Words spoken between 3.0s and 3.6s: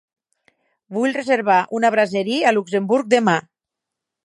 demà.